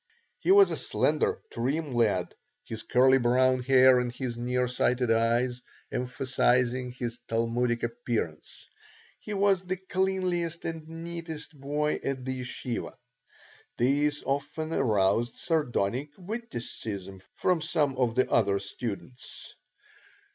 [0.39, 5.61] He was a slender, trim lad, his curly brown hair and his near sighted eyes
[5.91, 8.67] emphasizing his Talmudic appearance.
[9.19, 12.95] He was the cleanliest and neatest boy at the yeshivah.
[13.77, 19.55] This often aroused sardonic witticism from some of the other students.